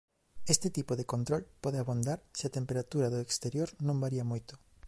[0.53, 4.53] Este tipo de control pode abondar se a temperatura do exterior non varía moito.